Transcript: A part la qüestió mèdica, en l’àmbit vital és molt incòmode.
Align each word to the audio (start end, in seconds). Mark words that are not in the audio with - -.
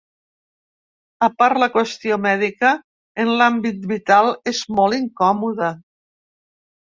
A 1.25 1.27
part 1.41 1.59
la 1.63 1.67
qüestió 1.73 2.15
mèdica, 2.23 2.71
en 3.23 3.29
l’àmbit 3.41 3.85
vital 3.91 4.33
és 4.53 4.61
molt 4.79 4.99
incòmode. 5.01 5.69